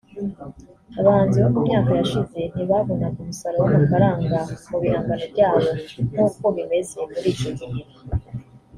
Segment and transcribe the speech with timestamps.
[0.99, 4.35] Abahanzi bo mu myaka yashize ntibabonaga umusaruro w’amafaranga
[4.69, 5.59] mu bihangano byabo
[6.11, 7.81] nkuko bimeze muri iyi iki gihe